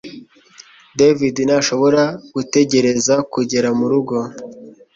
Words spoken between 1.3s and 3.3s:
ntashobora gutegereza